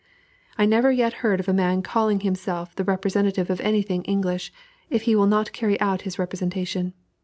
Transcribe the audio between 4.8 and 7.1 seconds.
if he will not carry out his representation.